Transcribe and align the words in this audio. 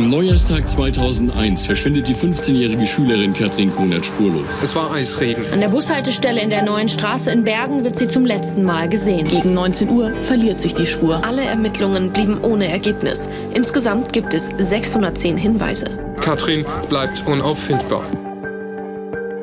Am 0.00 0.08
Neujahrstag 0.08 0.70
2001 0.70 1.66
verschwindet 1.66 2.08
die 2.08 2.14
15-jährige 2.14 2.86
Schülerin 2.86 3.34
Katrin 3.34 3.70
Kunert 3.70 4.06
spurlos. 4.06 4.46
Es 4.62 4.74
war 4.74 4.90
Eisregen. 4.90 5.44
An 5.52 5.60
der 5.60 5.68
Bushaltestelle 5.68 6.40
in 6.40 6.48
der 6.48 6.64
neuen 6.64 6.88
Straße 6.88 7.30
in 7.30 7.44
Bergen 7.44 7.84
wird 7.84 7.98
sie 7.98 8.08
zum 8.08 8.24
letzten 8.24 8.64
Mal 8.64 8.88
gesehen. 8.88 9.28
Gegen 9.28 9.52
19 9.52 9.90
Uhr 9.90 10.14
verliert 10.14 10.58
sich 10.62 10.74
die 10.74 10.86
Spur. 10.86 11.22
Alle 11.22 11.42
Ermittlungen 11.42 12.10
blieben 12.14 12.38
ohne 12.40 12.72
Ergebnis. 12.72 13.28
Insgesamt 13.52 14.14
gibt 14.14 14.32
es 14.32 14.48
610 14.56 15.36
Hinweise. 15.36 15.84
Katrin 16.18 16.64
bleibt 16.88 17.26
unauffindbar. 17.26 18.04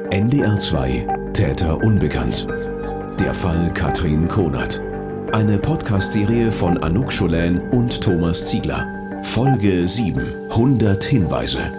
NDR 0.09 0.57
2 0.57 1.05
Täter 1.33 1.77
unbekannt. 1.83 2.47
Der 3.19 3.35
Fall 3.35 3.71
Katrin 3.75 4.27
Konert. 4.27 4.81
Eine 5.33 5.59
Podcast-Serie 5.59 6.51
von 6.51 6.79
Anouk 6.79 7.13
Scholen 7.13 7.61
und 7.69 8.01
Thomas 8.01 8.47
Ziegler. 8.47 8.96
Folge 9.33 9.87
7. 9.87 10.49
100 10.49 11.03
Hinweise. 11.03 11.71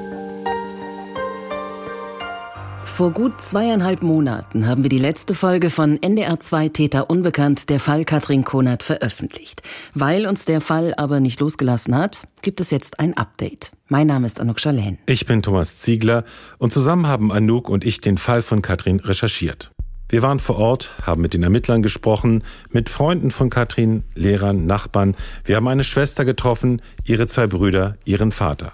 Vor 2.84 3.10
gut 3.10 3.40
zweieinhalb 3.40 4.02
Monaten 4.02 4.66
haben 4.66 4.84
wir 4.84 4.90
die 4.90 4.98
letzte 4.98 5.34
Folge 5.34 5.70
von 5.70 6.00
NDR 6.00 6.38
2 6.38 6.68
Täter 6.68 7.10
Unbekannt, 7.10 7.70
der 7.70 7.80
Fall 7.80 8.04
Katrin 8.04 8.44
Konert, 8.44 8.84
veröffentlicht. 8.84 9.62
Weil 9.94 10.26
uns 10.26 10.44
der 10.44 10.60
Fall 10.60 10.94
aber 10.96 11.18
nicht 11.18 11.40
losgelassen 11.40 11.96
hat, 11.96 12.28
gibt 12.42 12.60
es 12.60 12.70
jetzt 12.70 13.00
ein 13.00 13.16
Update. 13.16 13.72
Mein 13.88 14.06
Name 14.06 14.26
ist 14.26 14.38
Anouk 14.38 14.60
Schalen. 14.60 14.98
Ich 15.06 15.26
bin 15.26 15.42
Thomas 15.42 15.78
Ziegler 15.78 16.24
und 16.58 16.72
zusammen 16.72 17.08
haben 17.08 17.32
Anouk 17.32 17.68
und 17.68 17.84
ich 17.84 18.00
den 18.00 18.18
Fall 18.18 18.42
von 18.42 18.62
Katrin 18.62 19.00
recherchiert. 19.00 19.72
Wir 20.10 20.22
waren 20.22 20.38
vor 20.38 20.56
Ort, 20.56 20.92
haben 21.02 21.20
mit 21.20 21.34
den 21.34 21.42
Ermittlern 21.42 21.82
gesprochen, 21.82 22.42
mit 22.70 22.88
Freunden 22.88 23.30
von 23.30 23.50
Katrin, 23.50 24.04
Lehrern, 24.14 24.64
Nachbarn. 24.64 25.14
Wir 25.44 25.56
haben 25.56 25.68
eine 25.68 25.84
Schwester 25.84 26.24
getroffen, 26.24 26.80
ihre 27.04 27.26
zwei 27.26 27.46
Brüder, 27.46 27.98
ihren 28.06 28.32
Vater. 28.32 28.72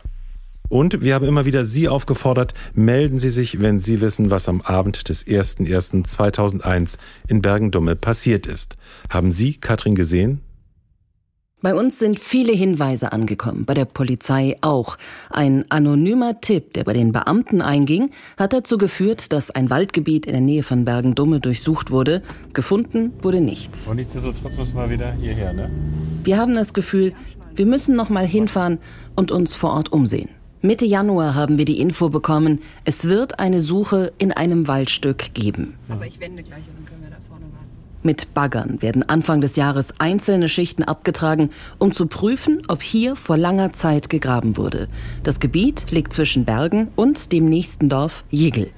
Und 0.69 1.03
wir 1.03 1.15
haben 1.15 1.27
immer 1.27 1.45
wieder 1.45 1.65
Sie 1.65 1.89
aufgefordert, 1.89 2.55
melden 2.75 3.19
Sie 3.19 3.31
sich, 3.31 3.61
wenn 3.61 3.81
Sie 3.81 4.01
wissen, 4.01 4.31
was 4.31 4.49
am 4.49 4.61
Abend 4.61 5.09
des 5.09 5.27
01.01.2001 5.27 6.99
in 7.27 7.43
Bergendumme 7.43 7.97
passiert 7.97 8.47
ist. 8.47 8.77
Haben 9.11 9.33
Sie 9.33 9.55
Katrin 9.55 9.97
gesehen? 9.97 10.41
Bei 11.65 11.75
uns 11.75 11.99
sind 11.99 12.19
viele 12.19 12.53
Hinweise 12.53 13.13
angekommen, 13.13 13.65
bei 13.65 13.73
der 13.73 13.87
Polizei 13.87 14.55
auch. 14.61 14.99
Ein 15.31 15.65
anonymer 15.71 16.43
Tipp, 16.43 16.75
der 16.75 16.85
bei 16.85 16.93
den 16.93 17.11
Beamten 17.11 17.63
einging, 17.63 18.11
hat 18.37 18.53
dazu 18.53 18.77
geführt, 18.77 19.33
dass 19.33 19.51
ein 19.51 19.71
Waldgebiet 19.71 20.27
in 20.27 20.33
der 20.33 20.43
Nähe 20.43 20.63
von 20.63 20.85
Bergendumme 20.85 21.41
durchsucht 21.41 21.91
wurde. 21.91 22.23
Gefunden 22.53 23.15
wurde 23.23 23.41
nichts. 23.41 23.89
Und 23.89 23.97
nichtsdestotrotz 23.97 24.59
muss 24.59 24.75
man 24.75 24.91
wieder 24.91 25.13
hierher, 25.13 25.55
ne? 25.55 25.71
Wir 26.23 26.37
haben 26.37 26.55
das 26.55 26.75
Gefühl, 26.75 27.15
wir 27.55 27.65
müssen 27.65 27.97
noch 27.97 28.11
mal 28.11 28.27
hinfahren 28.27 28.79
und 29.17 29.33
uns 29.33 29.55
vor 29.55 29.71
Ort 29.71 29.91
umsehen. 29.91 30.29
Mitte 30.61 30.85
Januar 30.85 31.35
haben 31.35 31.57
wir 31.57 31.65
die 31.65 31.81
Info 31.81 32.11
bekommen, 32.11 32.61
es 32.85 33.07
wird 33.07 33.39
eine 33.39 33.63
Suche 33.63 34.13
in 34.19 34.33
einem 34.33 34.69
Waldstück 34.69 35.33
geben. 35.33 35.79
Aber 35.89 36.07
ich 36.07 36.21
wende 36.21 36.43
gleich 36.43 36.69
und 36.69 36.77
dann 36.77 36.85
können 36.85 37.03
wir 37.05 37.11
da 37.11 37.17
vorne 37.27 37.31
warten. 37.31 37.34
Mit 38.07 38.35
Baggern 38.35 38.83
werden 38.83 39.09
Anfang 39.09 39.41
des 39.41 39.57
Jahres 39.57 39.95
einzelne 39.99 40.51
Schichten 40.51 40.83
abgetragen, 40.83 41.49
um 41.79 41.91
zu 41.95 42.07
prüfen, 42.07 42.61
ob 42.69 42.83
hier 42.83 43.17
vor 43.17 43.39
langer 43.39 43.73
Zeit 43.73 44.11
gegraben 44.11 44.59
wurde. 44.59 44.89
Das 45.23 45.41
Gebiet 45.41 45.87
liegt 45.91 46.13
zwischen 46.13 46.45
Bergen 46.45 46.89
und 46.97 47.33
dem 47.33 47.47
nächsten 47.47 47.89
Dorf 47.89 48.25
Jegel. 48.29 48.69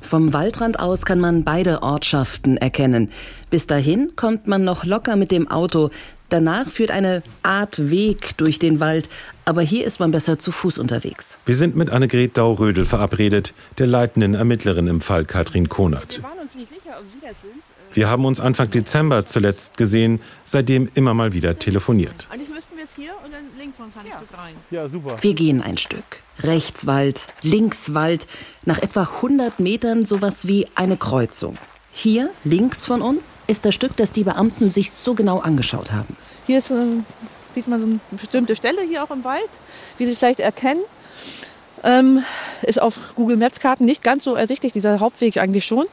Vom 0.00 0.32
Waldrand 0.32 0.80
aus 0.80 1.04
kann 1.04 1.20
man 1.20 1.44
beide 1.44 1.84
Ortschaften 1.84 2.56
erkennen. 2.56 3.12
Bis 3.50 3.68
dahin 3.68 4.16
kommt 4.16 4.48
man 4.48 4.64
noch 4.64 4.84
locker 4.84 5.14
mit 5.14 5.30
dem 5.30 5.48
Auto. 5.48 5.90
Danach 6.28 6.66
führt 6.66 6.90
eine 6.90 7.22
Art 7.44 7.88
Weg 7.88 8.36
durch 8.36 8.58
den 8.58 8.80
Wald, 8.80 9.08
aber 9.44 9.62
hier 9.62 9.86
ist 9.86 10.00
man 10.00 10.10
besser 10.10 10.40
zu 10.40 10.50
Fuß 10.50 10.78
unterwegs. 10.78 11.38
Wir 11.46 11.54
sind 11.54 11.76
mit 11.76 11.90
Annegret 11.90 12.36
Dau-Rödel 12.36 12.84
verabredet, 12.84 13.54
der 13.78 13.86
leitenden 13.86 14.34
Ermittlerin 14.34 14.88
im 14.88 15.00
Fall 15.00 15.24
Katrin 15.24 15.68
Konert. 15.68 16.20
Uns 16.56 16.70
nicht 16.70 16.82
sicher, 16.82 16.96
ob 16.98 17.04
Sie 17.10 17.18
das 17.20 17.34
sind. 17.42 17.62
Wir 17.92 18.08
haben 18.08 18.24
uns 18.24 18.40
Anfang 18.40 18.70
Dezember 18.70 19.26
zuletzt 19.26 19.76
gesehen, 19.76 20.22
seitdem 20.42 20.90
immer 20.94 21.12
mal 21.12 21.34
wieder 21.34 21.58
telefoniert. 21.58 22.26
Eigentlich 22.30 22.48
müssten 22.48 22.76
wir 22.76 22.84
jetzt 22.84 22.94
hier 22.96 23.12
und 23.22 23.34
dann 23.34 23.44
links 23.58 23.76
von 23.76 23.86
ein 23.86 23.92
kleines 23.92 24.14
Stück 24.14 24.38
rein. 24.38 24.54
Ja, 24.70 24.88
super. 24.88 25.16
Wir 25.20 25.34
gehen 25.34 25.60
ein 25.60 25.76
Stück. 25.76 26.04
Rechts 26.40 26.86
Wald, 26.86 27.26
links 27.42 27.92
Wald, 27.92 28.26
nach 28.64 28.78
etwa 28.78 29.02
100 29.02 29.60
Metern 29.60 30.06
sowas 30.06 30.46
wie 30.46 30.66
eine 30.74 30.96
Kreuzung. 30.96 31.58
Hier, 31.92 32.30
links 32.44 32.86
von 32.86 33.02
uns, 33.02 33.36
ist 33.46 33.66
das 33.66 33.74
Stück, 33.74 33.94
das 33.96 34.12
die 34.12 34.24
Beamten 34.24 34.70
sich 34.70 34.92
so 34.92 35.12
genau 35.12 35.40
angeschaut 35.40 35.92
haben. 35.92 36.16
Hier 36.46 36.58
ist, 36.58 36.70
äh, 36.70 36.84
sieht 37.54 37.68
man 37.68 37.80
so 37.80 37.86
eine 37.86 38.00
bestimmte 38.12 38.56
Stelle 38.56 38.80
hier 38.80 39.04
auch 39.04 39.10
im 39.10 39.24
Wald, 39.24 39.50
wie 39.98 40.06
Sie 40.06 40.16
vielleicht 40.16 40.40
erkennen. 40.40 40.80
Ähm, 41.84 42.24
ist 42.62 42.80
auf 42.80 42.94
Google 43.14 43.36
Maps 43.36 43.60
Karten 43.60 43.84
nicht 43.84 44.02
ganz 44.02 44.24
so 44.24 44.34
ersichtlich, 44.34 44.72
dieser 44.72 45.00
Hauptweg 45.00 45.36
eigentlich 45.36 45.66
schon. 45.66 45.86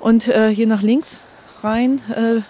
Und 0.00 0.28
äh, 0.28 0.54
hier 0.54 0.66
nach 0.66 0.82
links 0.82 1.20
rein 1.62 2.00
äh, 2.14 2.40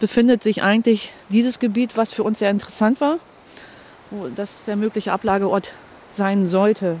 befindet 0.00 0.42
sich 0.42 0.62
eigentlich 0.62 1.12
dieses 1.30 1.58
Gebiet, 1.58 1.96
was 1.96 2.12
für 2.12 2.22
uns 2.22 2.38
sehr 2.38 2.50
interessant 2.50 3.00
war, 3.00 3.18
wo 4.10 4.28
das 4.28 4.64
der 4.66 4.76
mögliche 4.76 5.12
Ablageort 5.12 5.72
sein 6.14 6.48
sollte. 6.48 6.96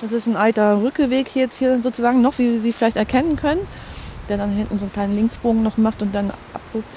Das 0.00 0.12
ist 0.12 0.26
ein 0.26 0.36
alter 0.36 0.82
Rückeweg 0.82 1.34
jetzt 1.36 1.58
hier 1.58 1.80
sozusagen 1.80 2.22
noch, 2.22 2.38
wie 2.38 2.58
Sie 2.58 2.72
vielleicht 2.72 2.96
erkennen 2.96 3.36
können, 3.36 3.60
der 4.28 4.36
dann 4.36 4.50
hinten 4.50 4.78
so 4.78 4.84
einen 4.84 4.92
kleinen 4.92 5.14
Linksbogen 5.14 5.62
noch 5.62 5.76
macht 5.76 6.02
und 6.02 6.14
dann 6.14 6.32
abrückt. 6.52 6.88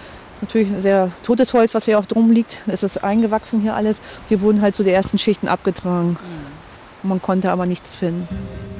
Natürlich 0.41 0.69
sehr 0.81 1.11
totes 1.23 1.53
Holz, 1.53 1.73
was 1.73 1.85
hier 1.85 1.97
auch 1.97 2.05
drum 2.05 2.31
liegt. 2.31 2.61
Es 2.67 2.83
ist 2.83 3.03
eingewachsen 3.03 3.61
hier 3.61 3.75
alles. 3.75 3.97
Hier 4.27 4.41
wurden 4.41 4.61
halt 4.61 4.75
so 4.75 4.83
die 4.83 4.91
ersten 4.91 5.17
Schichten 5.17 5.47
abgetragen. 5.47 6.17
Man 7.03 7.21
konnte 7.21 7.51
aber 7.51 7.65
nichts 7.65 7.95
finden. 7.95 8.27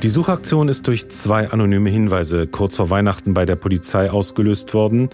Die 0.05 0.09
Suchaktion 0.09 0.69
ist 0.69 0.88
durch 0.88 1.09
zwei 1.09 1.49
anonyme 1.49 1.89
Hinweise 1.89 2.45
kurz 2.45 2.75
vor 2.75 2.91
Weihnachten 2.91 3.33
bei 3.33 3.43
der 3.47 3.55
Polizei 3.55 4.11
ausgelöst 4.11 4.75
worden. 4.75 5.09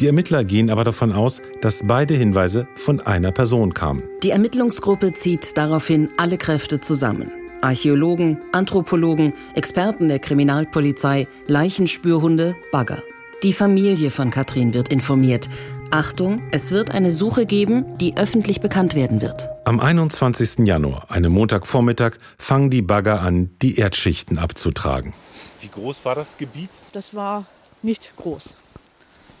Die 0.00 0.08
Ermittler 0.08 0.42
gehen 0.42 0.68
aber 0.68 0.82
davon 0.82 1.12
aus, 1.12 1.42
dass 1.60 1.86
beide 1.86 2.14
Hinweise 2.14 2.66
von 2.74 2.98
einer 2.98 3.30
Person 3.30 3.72
kamen. 3.72 4.02
Die 4.24 4.30
Ermittlungsgruppe 4.30 5.14
zieht 5.14 5.56
daraufhin 5.56 6.08
alle 6.16 6.38
Kräfte 6.38 6.80
zusammen. 6.80 7.30
Archäologen, 7.60 8.38
Anthropologen, 8.50 9.32
Experten 9.54 10.08
der 10.08 10.18
Kriminalpolizei, 10.18 11.28
Leichenspürhunde, 11.46 12.56
Bagger. 12.72 13.00
Die 13.44 13.52
Familie 13.52 14.10
von 14.10 14.32
Katrin 14.32 14.74
wird 14.74 14.88
informiert. 14.88 15.48
Achtung, 15.92 16.42
es 16.50 16.72
wird 16.72 16.90
eine 16.90 17.12
Suche 17.12 17.46
geben, 17.46 17.96
die 18.00 18.16
öffentlich 18.16 18.60
bekannt 18.60 18.96
werden 18.96 19.20
wird. 19.20 19.51
Am 19.64 19.78
21. 19.78 20.66
Januar, 20.66 21.08
einem 21.12 21.32
Montagvormittag, 21.32 22.16
fangen 22.36 22.68
die 22.68 22.82
Bagger 22.82 23.20
an, 23.20 23.50
die 23.62 23.78
Erdschichten 23.78 24.38
abzutragen. 24.38 25.14
Wie 25.60 25.68
groß 25.68 26.04
war 26.04 26.16
das 26.16 26.36
Gebiet? 26.36 26.68
Das 26.92 27.14
war 27.14 27.46
nicht 27.80 28.10
groß. 28.16 28.54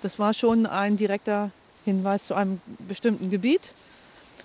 Das 0.00 0.20
war 0.20 0.32
schon 0.32 0.66
ein 0.66 0.96
direkter 0.96 1.50
Hinweis 1.84 2.24
zu 2.24 2.34
einem 2.34 2.60
bestimmten 2.86 3.30
Gebiet. 3.30 3.72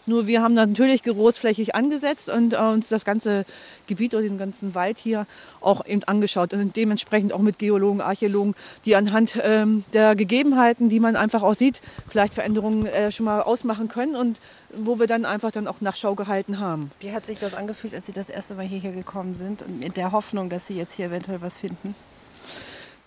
Nur 0.07 0.25
wir 0.25 0.41
haben 0.41 0.53
natürlich 0.53 1.03
großflächig 1.03 1.75
angesetzt 1.75 2.29
und 2.29 2.53
äh, 2.53 2.57
uns 2.57 2.87
das 2.87 3.03
ganze 3.03 3.45
Gebiet 3.87 4.13
oder 4.13 4.23
den 4.23 4.37
ganzen 4.37 4.73
Wald 4.73 4.97
hier 4.97 5.27
auch 5.59 5.85
eben 5.85 6.03
angeschaut 6.05 6.53
und 6.53 6.75
dementsprechend 6.75 7.33
auch 7.33 7.41
mit 7.41 7.59
Geologen, 7.59 7.99
Archäologen, 7.99 8.55
die 8.85 8.95
anhand 8.95 9.37
ähm, 9.43 9.83
der 9.91 10.15
Gegebenheiten, 10.15 10.87
die 10.87 11.01
man 11.01 11.17
einfach 11.17 11.43
auch 11.43 11.55
sieht, 11.55 11.81
vielleicht 12.07 12.33
Veränderungen 12.33 12.87
äh, 12.87 13.11
schon 13.11 13.25
mal 13.25 13.41
ausmachen 13.41 13.89
können 13.89 14.15
und 14.15 14.39
wo 14.73 14.97
wir 14.97 15.07
dann 15.07 15.25
einfach 15.25 15.51
dann 15.51 15.67
auch 15.67 15.81
Nachschau 15.81 16.15
gehalten 16.15 16.59
haben. 16.59 16.89
Wie 17.01 17.11
hat 17.11 17.25
sich 17.25 17.37
das 17.37 17.53
angefühlt, 17.53 17.93
als 17.93 18.05
Sie 18.05 18.13
das 18.13 18.29
erste 18.29 18.55
Mal 18.55 18.65
hierher 18.65 18.93
gekommen 18.93 19.35
sind 19.35 19.61
und 19.61 19.83
mit 19.83 19.97
der 19.97 20.13
Hoffnung, 20.13 20.49
dass 20.49 20.67
Sie 20.67 20.77
jetzt 20.77 20.93
hier 20.93 21.07
eventuell 21.07 21.41
was 21.41 21.59
finden? 21.59 21.95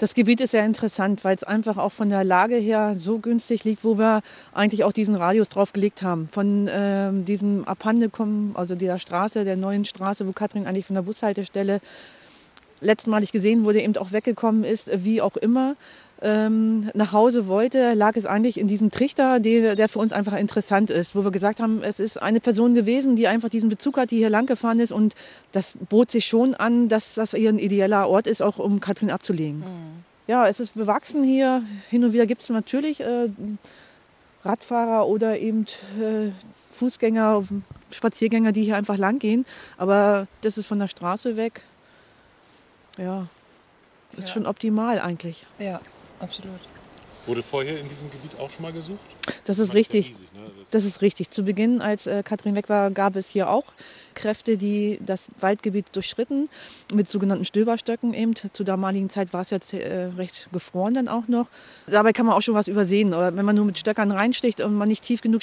Das 0.01 0.15
Gebiet 0.15 0.41
ist 0.41 0.53
sehr 0.53 0.65
interessant, 0.65 1.25
weil 1.25 1.37
es 1.37 1.45
einfach 1.45 1.77
auch 1.77 1.93
von 1.93 2.09
der 2.09 2.25
Lage 2.25 2.57
her 2.57 2.95
so 2.97 3.19
günstig 3.19 3.65
liegt, 3.65 3.85
wo 3.85 3.99
wir 3.99 4.23
eigentlich 4.55 4.83
auch 4.85 4.93
diesen 4.93 5.15
Radius 5.15 5.51
drauf 5.51 5.75
gelegt 5.75 6.03
haben. 6.03 6.31
Von 6.33 6.71
ähm, 6.73 7.27
diesem 7.27 7.65
Abhandekommen, 7.69 8.57
also 8.57 8.75
dieser 8.75 8.99
Straße, 8.99 9.45
der 9.45 9.57
neuen 9.57 9.85
Straße, 9.85 10.27
wo 10.27 10.33
Katrin 10.33 10.67
eigentlich 10.67 10.87
von 10.87 10.95
der 10.95 11.03
Bushaltestelle 11.03 11.83
letztmalig 12.81 13.31
gesehen 13.31 13.63
wurde, 13.65 13.83
eben 13.83 13.95
auch 13.99 14.11
weggekommen 14.11 14.65
ist, 14.65 14.89
wie 15.05 15.21
auch 15.21 15.37
immer, 15.37 15.77
ähm, 16.23 16.91
nach 16.95 17.13
Hause 17.13 17.47
wollte, 17.47 17.95
lag 17.95 18.15
es 18.17 18.27
eigentlich 18.27 18.59
in 18.59 18.69
diesem 18.69 18.91
Trichter, 18.91 19.41
der, 19.41 19.75
der 19.77 19.89
für 19.89 19.99
uns 20.01 20.13
einfach 20.13 20.37
interessant 20.39 20.91
ist, 20.91 21.15
wo 21.15 21.25
wir 21.25 21.31
gesagt 21.31 21.61
haben, 21.61 21.83
es 21.83 21.99
ist 22.01 22.21
eine 22.21 22.41
Person 22.41 22.75
gewesen, 22.75 23.17
die 23.17 23.27
einfach 23.27 23.49
diesen 23.49 23.69
Bezug 23.71 23.97
hat, 23.97 24.11
die 24.11 24.19
hier 24.19 24.31
lang 24.31 24.47
gefahren 24.47 24.81
ist 24.81 24.93
und 24.93 25.15
das 25.53 25.75
bot 25.89 26.11
sich 26.11 26.27
schon 26.27 26.55
an, 26.55 26.89
dass 26.89 27.15
das 27.15 27.33
ihr 27.35 27.49
ein 27.49 27.59
ideeller 27.59 28.09
Ort 28.09 28.27
ist, 28.27 28.43
auch 28.43 28.59
um 28.59 28.81
Katrin 28.81 29.11
abzulegen. 29.11 29.61
Mhm. 29.61 30.05
Ja, 30.27 30.47
es 30.47 30.61
ist 30.61 30.75
bewachsen 30.75 31.25
hier. 31.25 31.63
Hin 31.89 32.05
und 32.05 32.13
wieder 32.13 32.27
gibt 32.27 32.43
es 32.43 32.49
natürlich 32.51 33.01
äh, 33.01 33.29
Radfahrer 34.45 35.07
oder 35.09 35.39
eben 35.39 35.67
äh, 36.01 36.31
Fußgänger, 36.75 37.43
Spaziergänger, 37.91 38.53
die 38.53 38.63
hier 38.65 38.77
einfach 38.77 38.97
lang 38.97 39.19
gehen. 39.19 39.45
Aber 39.77 40.27
das 40.43 40.57
ist 40.57 40.67
von 40.67 40.79
der 40.79 40.89
Straße 40.89 41.37
weg. 41.37 41.63
Ja, 42.97 43.27
ist 44.17 44.29
Ja. 44.29 44.35
schon 44.35 44.47
optimal 44.47 45.01
eigentlich. 45.01 45.45
Ja, 45.59 45.81
absolut. 46.21 46.61
Wurde 47.27 47.43
vorher 47.43 47.79
in 47.79 47.87
diesem 47.87 48.11
Gebiet 48.11 48.39
auch 48.41 48.49
schon 48.49 48.63
mal 48.63 48.73
gesucht? 48.73 48.99
Das 49.45 49.59
ist 49.59 49.75
richtig. 49.75 50.15
Das 50.71 50.85
ist 50.85 51.03
richtig. 51.03 51.31
Zu 51.31 51.45
Beginn, 51.45 51.83
als 51.83 52.07
äh, 52.07 52.23
Kathrin 52.23 52.55
weg 52.55 52.71
war, 52.71 52.91
gab 52.91 53.15
es 53.15 53.29
hier 53.29 53.51
auch 53.51 53.65
Kräfte, 54.15 54.57
die 54.57 54.99
das 55.05 55.27
Waldgebiet 55.39 55.87
durchschritten 55.93 56.49
mit 56.93 57.11
sogenannten 57.11 57.45
Stöberstöcken 57.45 58.15
eben. 58.15 58.35
Zur 58.35 58.65
damaligen 58.65 59.11
Zeit 59.11 59.35
war 59.35 59.43
es 59.43 59.51
jetzt 59.51 59.75
äh, 59.75 60.05
recht 60.17 60.49
gefroren 60.51 60.95
dann 60.95 61.09
auch 61.09 61.29
noch. 61.29 61.49
Dabei 61.87 62.15
kann 62.15 62.25
man 62.25 62.35
auch 62.35 62.43
schon 62.43 62.55
was 62.55 62.69
übersehen. 62.69 63.09
Oder 63.09 63.37
wenn 63.37 63.45
man 63.45 63.55
nur 63.55 63.67
mit 63.67 63.79
Stöckern 63.79 64.11
reinsticht 64.13 64.63
und 64.63 64.75
man 64.75 64.89
nicht 64.89 65.05
tief 65.05 65.21
genug 65.21 65.43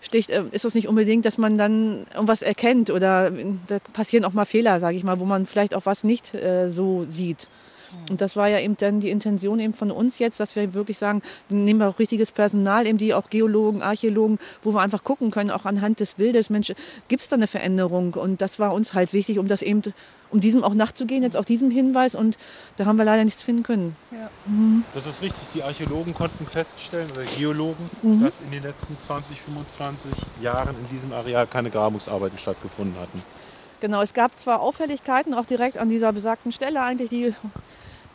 sticht, 0.00 0.30
äh, 0.30 0.44
ist 0.52 0.64
das 0.64 0.74
nicht 0.74 0.86
unbedingt, 0.86 1.24
dass 1.24 1.38
man 1.38 1.58
dann 1.58 2.06
irgendwas 2.14 2.42
erkennt 2.42 2.90
oder 2.90 3.32
da 3.66 3.78
passieren 3.92 4.24
auch 4.24 4.32
mal 4.32 4.44
Fehler, 4.44 4.78
sage 4.78 4.96
ich 4.96 5.02
mal, 5.02 5.18
wo 5.18 5.24
man 5.24 5.44
vielleicht 5.44 5.74
auch 5.74 5.86
was 5.86 6.04
nicht 6.04 6.34
äh, 6.34 6.70
so 6.70 7.04
sieht. 7.10 7.48
Und 8.10 8.20
das 8.20 8.36
war 8.36 8.48
ja 8.48 8.60
eben 8.60 8.76
dann 8.76 9.00
die 9.00 9.10
Intention 9.10 9.60
eben 9.60 9.74
von 9.74 9.90
uns 9.90 10.18
jetzt, 10.18 10.40
dass 10.40 10.56
wir 10.56 10.74
wirklich 10.74 10.98
sagen, 10.98 11.22
nehmen 11.48 11.80
wir 11.80 11.88
auch 11.88 11.98
richtiges 11.98 12.32
Personal, 12.32 12.86
eben 12.86 12.98
die 12.98 13.14
auch 13.14 13.30
Geologen, 13.30 13.82
Archäologen, 13.82 14.38
wo 14.62 14.72
wir 14.72 14.80
einfach 14.80 15.04
gucken 15.04 15.30
können, 15.30 15.50
auch 15.50 15.64
anhand 15.64 16.00
des 16.00 16.14
Bildes, 16.14 16.50
Mensch, 16.50 16.72
gibt 17.08 17.22
es 17.22 17.28
da 17.28 17.36
eine 17.36 17.46
Veränderung? 17.46 18.14
Und 18.14 18.40
das 18.40 18.58
war 18.58 18.74
uns 18.74 18.94
halt 18.94 19.12
wichtig, 19.12 19.38
um 19.38 19.48
das 19.48 19.62
eben, 19.62 19.82
um 20.30 20.40
diesem 20.40 20.64
auch 20.64 20.74
nachzugehen, 20.74 21.22
jetzt 21.22 21.36
auch 21.36 21.44
diesem 21.44 21.70
Hinweis. 21.70 22.14
Und 22.14 22.36
da 22.76 22.86
haben 22.86 22.96
wir 22.96 23.04
leider 23.04 23.24
nichts 23.24 23.42
finden 23.42 23.62
können. 23.62 23.96
Ja. 24.10 24.30
Mhm. 24.46 24.84
Das 24.94 25.06
ist 25.06 25.22
richtig. 25.22 25.42
Die 25.54 25.62
Archäologen 25.62 26.14
konnten 26.14 26.46
feststellen, 26.46 27.10
oder 27.12 27.22
Geologen, 27.36 27.90
mhm. 28.02 28.22
dass 28.22 28.40
in 28.40 28.50
den 28.50 28.62
letzten 28.62 28.98
20, 28.98 29.40
25 29.40 30.12
Jahren 30.40 30.74
in 30.76 30.96
diesem 30.96 31.12
Areal 31.12 31.46
keine 31.46 31.70
Grabungsarbeiten 31.70 32.38
stattgefunden 32.38 32.96
hatten. 33.00 33.22
Genau, 33.80 34.02
es 34.02 34.14
gab 34.14 34.38
zwar 34.40 34.60
Auffälligkeiten, 34.60 35.34
auch 35.34 35.46
direkt 35.46 35.76
an 35.76 35.88
dieser 35.88 36.12
besagten 36.12 36.50
Stelle 36.52 36.80
eigentlich, 36.82 37.10
die 37.10 37.34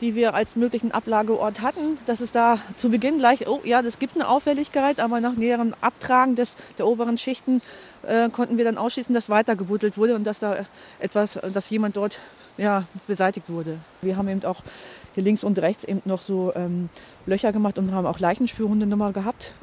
die 0.02 0.16
wir 0.16 0.34
als 0.34 0.56
möglichen 0.56 0.92
Ablageort 0.92 1.62
hatten, 1.62 1.98
dass 2.08 2.20
es 2.20 2.32
da 2.32 2.58
zu 2.76 2.90
Beginn 2.90 3.20
gleich, 3.20 3.48
oh 3.48 3.62
ja, 3.64 3.82
das 3.82 4.00
gibt 4.00 4.16
eine 4.16 4.28
Auffälligkeit, 4.28 5.00
aber 5.00 5.22
nach 5.22 5.34
näherem 5.34 5.76
Abtragen 5.80 6.36
des, 6.36 6.56
der 6.78 6.88
oberen 6.88 7.18
Schichten 7.18 7.62
äh, 8.04 8.30
konnten 8.30 8.58
wir 8.58 8.66
dann 8.66 8.78
ausschließen, 8.78 9.14
dass 9.14 9.30
weiter 9.30 9.56
gebuddelt 9.56 9.98
wurde 9.98 10.16
und 10.16 10.26
dass 10.26 10.40
da 10.40 10.66
etwas, 11.00 11.40
dass 11.54 11.70
jemand 11.70 11.96
dort 11.96 12.20
ja, 12.58 12.86
beseitigt 13.08 13.50
wurde. 13.50 13.78
Wir 14.02 14.18
haben 14.18 14.28
eben 14.28 14.44
auch 14.44 14.64
hier 15.14 15.24
links 15.24 15.44
und 15.44 15.60
rechts 15.60 15.84
eben 15.84 16.02
noch 16.06 16.22
so 16.22 16.52
ähm, 16.56 16.90
Löcher 17.26 17.52
gemacht 17.52 17.78
und 17.78 17.92
haben 17.92 18.08
auch 18.08 18.20
Leichenspürhunde 18.20 18.88
nochmal 18.88 19.14
gehabt 19.14 19.54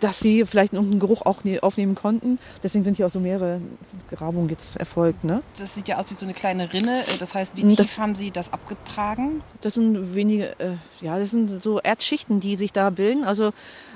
dass 0.00 0.18
sie 0.18 0.44
vielleicht 0.44 0.72
irgendeinen 0.72 1.00
Geruch 1.00 1.22
auch 1.22 1.44
ne-, 1.44 1.62
aufnehmen 1.62 1.94
konnten. 1.94 2.38
Deswegen 2.62 2.84
sind 2.84 2.96
hier 2.96 3.06
auch 3.06 3.10
so 3.10 3.20
mehrere 3.20 3.60
Grabungen 4.10 4.48
jetzt 4.48 4.76
erfolgt. 4.76 5.24
Ne? 5.24 5.42
Das 5.58 5.74
sieht 5.74 5.88
ja 5.88 5.98
aus 5.98 6.10
wie 6.10 6.14
so 6.14 6.24
eine 6.24 6.34
kleine 6.34 6.72
Rinne. 6.72 7.00
Äh, 7.00 7.18
das 7.18 7.34
heißt, 7.34 7.56
wie 7.56 7.62
tief 7.62 7.76
das, 7.76 7.98
haben 7.98 8.14
Sie 8.14 8.30
das 8.30 8.52
abgetragen? 8.52 9.42
Das 9.60 9.74
sind 9.74 10.14
wenige, 10.14 10.58
äh, 10.58 10.76
ja, 11.00 11.18
das 11.18 11.30
sind 11.30 11.62
so 11.62 11.80
Erdschichten, 11.80 12.40
die 12.40 12.56
sich 12.56 12.72
da 12.72 12.90
bilden. 12.90 13.24
Also 13.24 13.52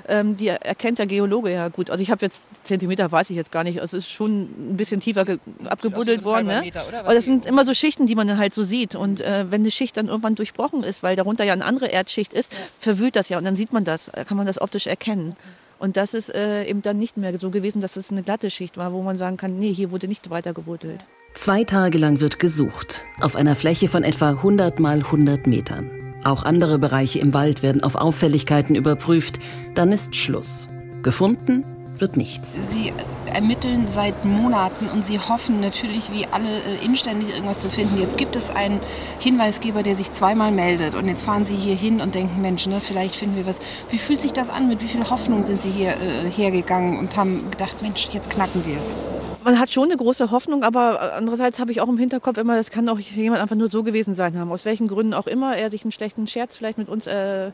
ähm, 0.07 0.35
die 0.35 0.47
erkennt 0.47 0.99
der 0.99 1.05
Geologe 1.05 1.51
ja 1.51 1.69
gut. 1.69 1.89
Also 1.89 2.01
ich 2.01 2.11
habe 2.11 2.25
jetzt 2.25 2.41
Zentimeter, 2.63 3.11
weiß 3.11 3.29
ich 3.29 3.35
jetzt 3.35 3.51
gar 3.51 3.63
nicht. 3.63 3.81
Also 3.81 3.97
es 3.97 4.05
ist 4.05 4.11
schon 4.11 4.41
ein 4.41 4.77
bisschen 4.77 4.99
tiefer 4.99 5.25
abgebuddelt 5.65 6.23
worden. 6.23 6.47
Ne? 6.47 6.61
Meter, 6.61 6.83
Aber 6.99 7.13
das 7.13 7.25
sind 7.25 7.45
immer 7.45 7.65
so 7.65 7.73
Schichten, 7.73 8.07
die 8.07 8.15
man 8.15 8.37
halt 8.37 8.53
so 8.53 8.63
sieht. 8.63 8.95
Und 8.95 9.21
äh, 9.21 9.45
wenn 9.49 9.61
eine 9.61 9.71
Schicht 9.71 9.97
dann 9.97 10.07
irgendwann 10.07 10.35
durchbrochen 10.35 10.83
ist, 10.83 11.03
weil 11.03 11.15
darunter 11.15 11.43
ja 11.43 11.53
eine 11.53 11.65
andere 11.65 11.87
Erdschicht 11.87 12.33
ist, 12.33 12.51
ja. 12.51 12.57
verwühlt 12.79 13.15
das 13.15 13.29
ja 13.29 13.37
und 13.37 13.43
dann 13.43 13.55
sieht 13.55 13.73
man 13.73 13.83
das, 13.83 14.11
kann 14.27 14.37
man 14.37 14.45
das 14.45 14.59
optisch 14.61 14.87
erkennen. 14.87 15.18
Okay. 15.27 15.37
Und 15.79 15.95
das 15.95 16.13
ist 16.13 16.33
äh, 16.33 16.65
eben 16.65 16.81
dann 16.81 16.99
nicht 16.99 17.17
mehr 17.17 17.37
so 17.39 17.51
gewesen, 17.51 17.81
dass 17.81 17.95
es 17.95 18.11
eine 18.11 18.21
glatte 18.21 18.49
Schicht 18.49 18.77
war, 18.77 18.91
wo 18.91 19.01
man 19.01 19.17
sagen 19.17 19.37
kann, 19.37 19.57
nee, 19.57 19.73
hier 19.73 19.91
wurde 19.91 20.07
nicht 20.07 20.29
weiter 20.29 20.53
gebuddelt. 20.53 21.05
Zwei 21.33 21.63
Tage 21.63 21.97
lang 21.97 22.19
wird 22.19 22.39
gesucht, 22.39 23.05
auf 23.21 23.35
einer 23.35 23.55
Fläche 23.55 23.87
von 23.87 24.03
etwa 24.03 24.31
100 24.31 24.79
mal 24.79 24.97
100 24.97 25.47
Metern. 25.47 25.89
Auch 26.25 26.43
andere 26.43 26.79
Bereiche 26.79 27.19
im 27.19 27.33
Wald 27.33 27.63
werden 27.63 27.81
auf 27.81 27.95
Auffälligkeiten 27.95 28.75
überprüft. 28.75 29.39
Dann 29.73 29.93
ist 29.93 30.15
Schluss. 30.15 30.67
Gefunden 31.01 31.63
wird 32.01 32.17
nichts. 32.17 32.57
Sie 32.69 32.93
ermitteln 33.33 33.87
seit 33.87 34.25
Monaten 34.25 34.87
und 34.87 35.05
sie 35.05 35.19
hoffen 35.19 35.59
natürlich, 35.59 36.11
wie 36.11 36.25
alle, 36.25 36.49
äh, 36.49 36.85
inständig 36.85 37.29
irgendwas 37.29 37.59
zu 37.59 37.69
finden. 37.69 37.99
Jetzt 37.99 38.17
gibt 38.17 38.35
es 38.35 38.49
einen 38.49 38.79
Hinweisgeber, 39.19 39.83
der 39.83 39.95
sich 39.95 40.11
zweimal 40.11 40.51
meldet 40.51 40.95
und 40.95 41.07
jetzt 41.07 41.23
fahren 41.23 41.45
sie 41.45 41.55
hier 41.55 41.75
hin 41.75 42.01
und 42.01 42.15
denken, 42.15 42.41
Mensch, 42.41 42.65
ne, 42.65 42.81
vielleicht 42.81 43.15
finden 43.15 43.35
wir 43.35 43.45
was. 43.45 43.57
Wie 43.89 43.97
fühlt 43.97 44.21
sich 44.21 44.33
das 44.33 44.49
an? 44.49 44.67
Mit 44.67 44.81
wie 44.81 44.87
viel 44.87 45.09
Hoffnung 45.09 45.45
sind 45.45 45.61
sie 45.61 45.71
hier 45.71 45.91
äh, 45.91 46.29
hergegangen 46.29 46.97
und 46.99 47.15
haben 47.17 47.49
gedacht, 47.51 47.81
Mensch, 47.81 48.07
jetzt 48.11 48.29
knacken 48.29 48.65
wir 48.65 48.77
es? 48.77 48.95
Man 49.43 49.57
hat 49.57 49.71
schon 49.71 49.85
eine 49.85 49.95
große 49.95 50.31
Hoffnung, 50.31 50.63
aber 50.63 51.13
andererseits 51.13 51.59
habe 51.59 51.71
ich 51.71 51.79
auch 51.79 51.87
im 51.87 51.97
Hinterkopf 51.97 52.37
immer, 52.37 52.57
das 52.57 52.71
kann 52.71 52.89
auch 52.89 52.99
jemand 52.99 53.41
einfach 53.41 53.55
nur 53.55 53.69
so 53.69 53.83
gewesen 53.83 54.13
sein 54.13 54.37
haben. 54.37 54.51
Aus 54.51 54.65
welchen 54.65 54.87
Gründen 54.87 55.13
auch 55.13 55.27
immer 55.27 55.55
er 55.55 55.69
sich 55.69 55.83
einen 55.83 55.91
schlechten 55.91 56.27
Scherz 56.27 56.57
vielleicht 56.57 56.77
mit 56.77 56.89
uns 56.89 57.07
äh, 57.07 57.51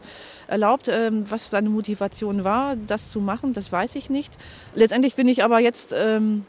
erlaubt. 0.48 0.88
Ähm, 0.88 1.26
was 1.30 1.52
seine 1.52 1.70
Motivation 1.70 2.44
war, 2.44 2.76
das 2.76 3.12
zu 3.12 3.20
machen, 3.20 3.54
das 3.54 3.72
weiß 3.72 3.96
ich 3.96 4.10
nicht. 4.10 4.34
Letztendlich 4.74 5.16
bin 5.16 5.28
ich 5.28 5.44
aber 5.44 5.60
jetzt, 5.60 5.94
ähm, 5.96 6.44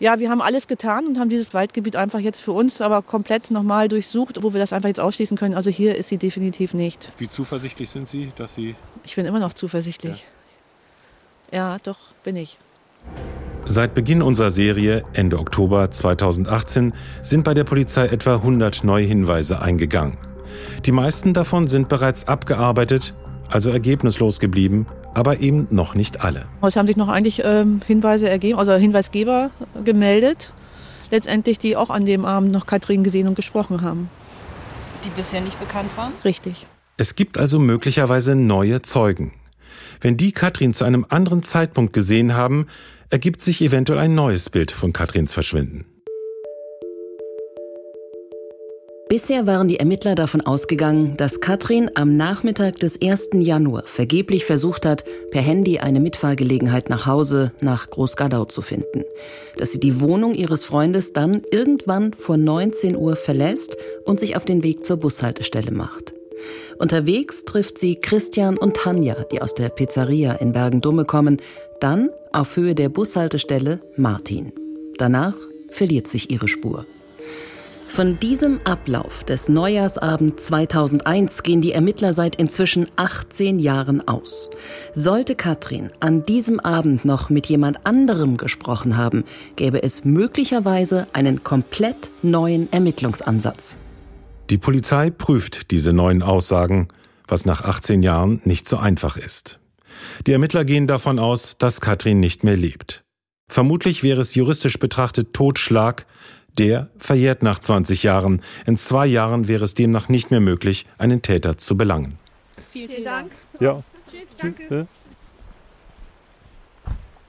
ja, 0.00 0.18
wir 0.18 0.28
haben 0.28 0.42
alles 0.42 0.66
getan 0.66 1.06
und 1.06 1.18
haben 1.18 1.30
dieses 1.30 1.54
Waldgebiet 1.54 1.96
einfach 1.96 2.20
jetzt 2.20 2.40
für 2.40 2.52
uns 2.52 2.80
aber 2.82 3.00
komplett 3.00 3.50
nochmal 3.50 3.88
durchsucht, 3.88 4.42
wo 4.42 4.52
wir 4.52 4.60
das 4.60 4.74
einfach 4.74 4.88
jetzt 4.88 5.00
ausschließen 5.00 5.36
können. 5.36 5.54
Also 5.54 5.70
hier 5.70 5.96
ist 5.96 6.08
sie 6.08 6.18
definitiv 6.18 6.74
nicht. 6.74 7.10
Wie 7.18 7.28
zuversichtlich 7.28 7.90
sind 7.90 8.06
Sie, 8.06 8.32
dass 8.36 8.54
Sie. 8.54 8.76
Ich 9.04 9.16
bin 9.16 9.24
immer 9.24 9.40
noch 9.40 9.54
zuversichtlich. 9.54 10.26
Ja, 11.50 11.72
ja 11.72 11.76
doch, 11.82 11.98
bin 12.22 12.36
ich. 12.36 12.58
Seit 13.70 13.92
Beginn 13.92 14.22
unserer 14.22 14.50
Serie 14.50 15.04
Ende 15.12 15.38
Oktober 15.38 15.90
2018 15.90 16.94
sind 17.20 17.44
bei 17.44 17.52
der 17.52 17.64
Polizei 17.64 18.06
etwa 18.06 18.36
100 18.36 18.82
neue 18.82 19.04
Hinweise 19.04 19.60
eingegangen. 19.60 20.16
Die 20.86 20.90
meisten 20.90 21.34
davon 21.34 21.68
sind 21.68 21.90
bereits 21.90 22.26
abgearbeitet, 22.28 23.12
also 23.50 23.68
ergebnislos 23.68 24.40
geblieben, 24.40 24.86
aber 25.12 25.40
eben 25.40 25.66
noch 25.68 25.94
nicht 25.94 26.22
alle. 26.22 26.46
Es 26.62 26.76
haben 26.76 26.86
sich 26.86 26.96
noch 26.96 27.08
eigentlich 27.08 27.42
ähm, 27.44 27.82
Hinweise 27.86 28.26
ergeben, 28.26 28.58
also 28.58 28.72
Hinweisgeber 28.72 29.50
gemeldet, 29.84 30.54
letztendlich 31.10 31.58
die 31.58 31.76
auch 31.76 31.90
an 31.90 32.06
dem 32.06 32.24
Abend 32.24 32.52
noch 32.52 32.64
Katrin 32.64 33.04
gesehen 33.04 33.28
und 33.28 33.34
gesprochen 33.34 33.82
haben. 33.82 34.08
Die 35.04 35.10
bisher 35.10 35.42
nicht 35.42 35.60
bekannt 35.60 35.94
waren? 35.94 36.14
Richtig. 36.24 36.66
Es 36.96 37.16
gibt 37.16 37.36
also 37.36 37.58
möglicherweise 37.58 38.34
neue 38.34 38.80
Zeugen. 38.80 39.34
Wenn 40.00 40.16
die 40.16 40.32
Katrin 40.32 40.74
zu 40.74 40.84
einem 40.84 41.04
anderen 41.08 41.42
Zeitpunkt 41.42 41.92
gesehen 41.92 42.34
haben, 42.34 42.66
ergibt 43.10 43.40
sich 43.40 43.60
eventuell 43.62 43.98
ein 43.98 44.14
neues 44.14 44.50
Bild 44.50 44.70
von 44.70 44.92
Katrins 44.92 45.32
Verschwinden. 45.32 45.86
Bisher 49.08 49.46
waren 49.46 49.68
die 49.68 49.78
Ermittler 49.78 50.14
davon 50.14 50.42
ausgegangen, 50.42 51.16
dass 51.16 51.40
Katrin 51.40 51.90
am 51.94 52.18
Nachmittag 52.18 52.76
des 52.76 53.00
1. 53.00 53.30
Januar 53.32 53.84
vergeblich 53.84 54.44
versucht 54.44 54.84
hat, 54.84 55.02
per 55.30 55.40
Handy 55.40 55.78
eine 55.78 55.98
Mitfahrgelegenheit 55.98 56.90
nach 56.90 57.06
Hause 57.06 57.52
nach 57.62 57.88
Großgadau 57.88 58.44
zu 58.44 58.60
finden. 58.60 59.04
Dass 59.56 59.72
sie 59.72 59.80
die 59.80 60.02
Wohnung 60.02 60.34
ihres 60.34 60.66
Freundes 60.66 61.14
dann 61.14 61.40
irgendwann 61.50 62.12
vor 62.12 62.36
19 62.36 62.96
Uhr 62.96 63.16
verlässt 63.16 63.78
und 64.04 64.20
sich 64.20 64.36
auf 64.36 64.44
den 64.44 64.62
Weg 64.62 64.84
zur 64.84 64.98
Bushaltestelle 64.98 65.70
macht. 65.70 66.12
Unterwegs 66.78 67.44
trifft 67.44 67.78
sie 67.78 67.96
Christian 67.96 68.56
und 68.56 68.76
Tanja, 68.76 69.16
die 69.32 69.42
aus 69.42 69.54
der 69.54 69.68
Pizzeria 69.68 70.34
in 70.34 70.52
Bergen-Dumme 70.52 71.04
kommen, 71.04 71.38
dann 71.80 72.10
auf 72.32 72.56
Höhe 72.56 72.74
der 72.74 72.88
Bushaltestelle 72.88 73.80
Martin. 73.96 74.52
Danach 74.98 75.34
verliert 75.70 76.06
sich 76.08 76.30
ihre 76.30 76.48
Spur. 76.48 76.86
Von 77.88 78.20
diesem 78.20 78.60
Ablauf 78.64 79.24
des 79.24 79.48
Neujahrsabend 79.48 80.38
2001 80.38 81.42
gehen 81.42 81.62
die 81.62 81.72
Ermittler 81.72 82.12
seit 82.12 82.36
inzwischen 82.36 82.86
18 82.96 83.58
Jahren 83.58 84.06
aus. 84.06 84.50
Sollte 84.94 85.34
Katrin 85.34 85.90
an 85.98 86.22
diesem 86.22 86.60
Abend 86.60 87.04
noch 87.04 87.30
mit 87.30 87.46
jemand 87.46 87.86
anderem 87.86 88.36
gesprochen 88.36 88.96
haben, 88.96 89.24
gäbe 89.56 89.82
es 89.82 90.04
möglicherweise 90.04 91.08
einen 91.12 91.42
komplett 91.42 92.10
neuen 92.22 92.70
Ermittlungsansatz. 92.72 93.74
Die 94.50 94.58
Polizei 94.58 95.10
prüft 95.10 95.70
diese 95.70 95.92
neuen 95.92 96.22
Aussagen, 96.22 96.88
was 97.26 97.46
nach 97.46 97.62
18 97.62 98.02
Jahren 98.02 98.40
nicht 98.44 98.68
so 98.68 98.76
einfach 98.76 99.16
ist. 99.16 99.58
Die 100.26 100.32
Ermittler 100.32 100.64
gehen 100.64 100.86
davon 100.86 101.18
aus, 101.18 101.56
dass 101.58 101.80
Katrin 101.80 102.20
nicht 102.20 102.44
mehr 102.44 102.56
lebt. 102.56 103.04
Vermutlich 103.50 104.02
wäre 104.02 104.20
es 104.20 104.34
juristisch 104.34 104.78
betrachtet 104.78 105.32
Totschlag, 105.32 106.06
der 106.58 106.90
verjährt 106.98 107.42
nach 107.42 107.58
20 107.58 108.02
Jahren. 108.02 108.42
In 108.66 108.76
zwei 108.76 109.06
Jahren 109.06 109.48
wäre 109.48 109.64
es 109.64 109.74
demnach 109.74 110.08
nicht 110.08 110.30
mehr 110.30 110.40
möglich, 110.40 110.86
einen 110.98 111.22
Täter 111.22 111.56
zu 111.56 111.76
belangen. 111.76 112.18
Vielen, 112.72 112.90
vielen 112.90 113.04
Dank. 113.04 113.30
Ja. 113.60 113.82
Tschüss, 114.10 114.28
danke. 114.36 114.86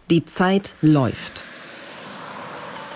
Die 0.10 0.26
Zeit 0.26 0.74
läuft. 0.82 1.46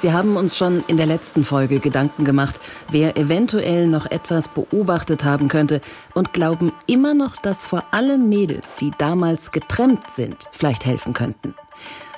Wir 0.04 0.12
haben 0.12 0.36
uns 0.36 0.58
schon 0.58 0.84
in 0.88 0.98
der 0.98 1.06
letzten 1.06 1.46
Folge 1.46 1.80
Gedanken 1.80 2.26
gemacht, 2.26 2.60
wer 2.92 3.16
eventuell 3.16 3.88
noch 3.88 4.06
etwas 4.06 4.50
beobachtet 4.50 5.24
haben 5.24 5.48
könnte 5.48 5.80
und 6.14 6.34
glauben 6.34 6.74
immer 6.88 7.14
noch, 7.14 7.38
dass 7.38 7.66
vor 7.66 7.86
allem 7.92 8.28
Mädels, 8.28 8.76
die 8.76 8.92
damals 8.98 9.54
getrennt 9.54 10.12
sind, 10.12 10.50
vielleicht 10.52 10.86
helfen 10.86 11.14
könnten. 11.14 11.56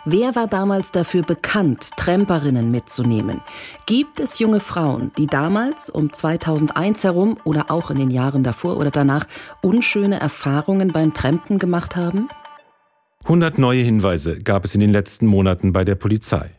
Wer 0.03 0.35
war 0.35 0.47
damals 0.47 0.91
dafür 0.93 1.21
bekannt, 1.21 1.91
Tremperinnen 1.95 2.71
mitzunehmen? 2.71 3.41
Gibt 3.85 4.19
es 4.19 4.39
junge 4.39 4.61
Frauen, 4.61 5.11
die 5.19 5.27
damals 5.27 5.91
um 5.91 6.11
2001 6.11 7.03
herum 7.03 7.37
oder 7.43 7.69
auch 7.69 7.91
in 7.91 7.99
den 7.99 8.09
Jahren 8.09 8.43
davor 8.43 8.77
oder 8.77 8.89
danach 8.89 9.27
unschöne 9.61 10.19
Erfahrungen 10.19 10.91
beim 10.91 11.13
Trampen 11.13 11.59
gemacht 11.59 11.95
haben? 11.95 12.29
100 13.25 13.59
neue 13.59 13.83
Hinweise 13.83 14.39
gab 14.39 14.65
es 14.65 14.73
in 14.73 14.81
den 14.81 14.89
letzten 14.89 15.27
Monaten 15.27 15.71
bei 15.71 15.85
der 15.85 15.93
Polizei. 15.93 16.49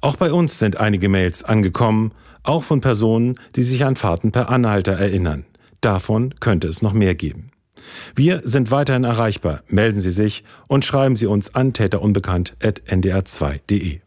Auch 0.00 0.16
bei 0.16 0.32
uns 0.32 0.58
sind 0.58 0.78
einige 0.78 1.08
Mails 1.08 1.44
angekommen, 1.44 2.12
auch 2.42 2.64
von 2.64 2.80
Personen, 2.80 3.36
die 3.56 3.62
sich 3.62 3.84
an 3.84 3.96
Fahrten 3.96 4.32
per 4.32 4.50
Anhalter 4.50 4.92
erinnern. 4.92 5.46
Davon 5.80 6.34
könnte 6.40 6.68
es 6.68 6.82
noch 6.82 6.92
mehr 6.92 7.14
geben. 7.14 7.50
Wir 8.14 8.42
sind 8.44 8.70
weiterhin 8.70 9.04
erreichbar. 9.04 9.62
Melden 9.68 10.00
Sie 10.00 10.10
sich 10.10 10.44
und 10.66 10.84
schreiben 10.84 11.16
Sie 11.16 11.24
uns 11.26 11.54
an 11.54 11.72
täterunbekannt.ndr2.de. 11.72 14.00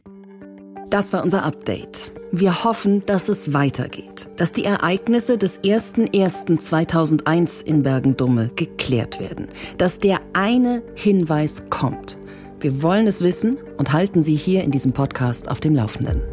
Das 0.89 1.11
war 1.13 1.23
unser 1.23 1.43
Update. 1.43 2.11
Wir 2.31 2.63
hoffen, 2.63 3.01
dass 3.05 3.29
es 3.29 3.53
weitergeht, 3.53 4.29
dass 4.35 4.51
die 4.51 4.65
Ereignisse 4.65 5.37
des 5.37 5.61
01.01.2001 5.63 7.63
in 7.63 7.83
Bergendumme 7.83 8.49
geklärt 8.55 9.19
werden, 9.19 9.49
dass 9.77 9.99
der 9.99 10.21
eine 10.33 10.81
Hinweis 10.95 11.65
kommt. 11.69 12.17
Wir 12.59 12.81
wollen 12.81 13.05
es 13.05 13.21
wissen 13.21 13.57
und 13.77 13.93
halten 13.93 14.23
Sie 14.23 14.35
hier 14.35 14.63
in 14.63 14.71
diesem 14.71 14.91
Podcast 14.91 15.49
auf 15.49 15.59
dem 15.59 15.75
Laufenden. 15.75 16.23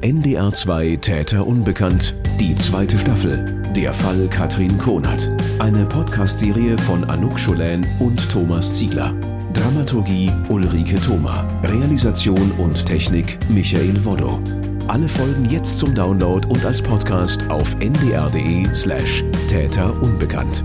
NDR 0.00 0.52
2 0.52 0.96
Täter 0.96 1.46
Unbekannt, 1.46 2.16
die 2.40 2.56
zweite 2.56 2.98
Staffel. 2.98 3.62
Der 3.76 3.94
Fall 3.94 4.26
Katrin 4.28 4.76
Konert. 4.78 5.30
Eine 5.60 5.86
Podcast-Serie 5.86 6.76
von 6.78 7.04
Anouk 7.04 7.38
Scholen 7.38 7.86
und 8.00 8.28
Thomas 8.28 8.76
Ziegler. 8.76 9.14
Dramaturgie 9.54 10.32
Ulrike 10.48 11.00
Thoma. 11.00 11.46
Realisation 11.62 12.50
und 12.58 12.84
Technik 12.84 13.38
Michael 13.48 14.04
Woddo. 14.04 14.40
Alle 14.88 15.08
Folgen 15.08 15.48
jetzt 15.48 15.78
zum 15.78 15.94
Download 15.94 16.46
und 16.48 16.64
als 16.64 16.82
Podcast 16.82 17.48
auf 17.50 17.76
ndr.de 17.76 18.74
slash 18.74 19.22
Täter 19.46 19.94
Unbekannt. 20.02 20.64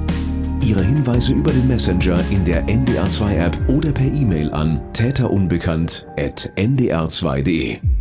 Ihre 0.66 0.84
Hinweise 0.84 1.34
über 1.34 1.52
den 1.52 1.68
Messenger 1.68 2.24
in 2.32 2.44
der 2.46 2.66
NDR2 2.68 3.38
App 3.38 3.58
oder 3.70 3.92
per 3.92 4.06
E-Mail 4.06 4.52
an 4.52 4.82
täterunbekannt 4.94 6.06
at 6.18 6.52
ndr2.de. 6.56 7.97